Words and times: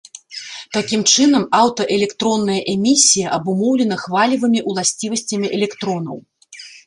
Такім 0.77 1.01
чынам, 1.13 1.43
аўтаэлектронная 1.61 2.55
эмісія 2.73 3.27
абумоўлена 3.37 3.95
хвалевымі 4.07 4.59
ўласцівасцямі 4.73 5.47
электронаў. 5.61 6.17